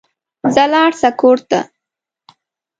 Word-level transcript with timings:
ځه 0.53 0.63
ولاړ 0.69 0.91
سه 1.01 1.09
کور 1.19 1.37
ته 1.49 1.59